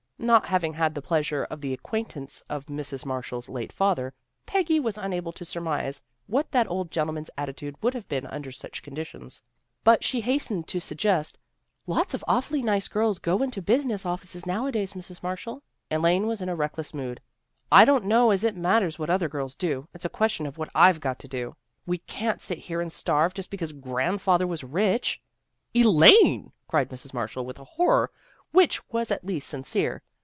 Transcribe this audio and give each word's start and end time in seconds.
Not 0.23 0.45
having 0.45 0.73
had 0.75 0.93
the 0.93 1.01
pleasure 1.01 1.45
of 1.45 1.61
the 1.61 1.73
acquaint 1.73 2.15
ance 2.15 2.43
of 2.47 2.67
Mrs. 2.67 3.07
Marshall's 3.07 3.49
late 3.49 3.73
father, 3.73 4.13
Peggy 4.45 4.79
was 4.79 4.95
unable 4.95 5.31
to 5.31 5.43
surmise 5.43 6.03
what 6.27 6.51
that 6.51 6.67
old 6.69 6.91
gentleman's 6.91 7.31
attitude 7.39 7.75
would 7.81 7.95
have 7.95 8.07
been 8.07 8.27
under 8.27 8.51
such 8.51 8.83
conditions. 8.83 9.41
But 9.83 10.03
she 10.03 10.21
hastened 10.21 10.67
to 10.67 10.79
suggest," 10.79 11.39
Lots 11.87 12.13
of 12.13 12.23
awfully 12.27 12.61
nice 12.61 12.87
girls 12.87 13.17
go 13.17 13.41
into 13.41 13.63
business 13.63 14.05
offices 14.05 14.45
nowadays, 14.45 14.93
Mrs. 14.93 15.23
Marshall." 15.23 15.63
Elaine 15.89 16.27
was 16.27 16.39
in 16.39 16.49
a 16.49 16.55
reckless 16.55 16.93
mood." 16.93 17.19
I 17.71 17.83
don't 17.83 18.05
know 18.05 18.29
as 18.29 18.43
it 18.43 18.55
matters 18.55 18.99
what 18.99 19.09
other 19.09 19.27
girls 19.27 19.55
do. 19.55 19.87
It's 19.91 20.05
a 20.05 20.09
question 20.09 20.45
of 20.45 20.55
what 20.55 20.69
I've 20.75 20.99
got 21.01 21.17
to 21.17 21.27
do. 21.27 21.53
We 21.87 21.97
can't 21.97 22.43
sit 22.43 22.59
here 22.59 22.79
and 22.79 22.91
starve, 22.93 23.33
just 23.33 23.49
because 23.49 23.73
grandfather 23.73 24.45
was 24.45 24.63
rich."" 24.63 25.19
Elaine!" 25.73 26.51
cried 26.67 26.89
Mrs. 26.91 27.11
Marshall 27.11 27.43
with 27.43 27.57
a 27.57 27.63
horror 27.63 28.11
which 28.51 28.87
was 28.91 29.09
at 29.09 29.25
least 29.25 29.49
sincere. 29.49 30.03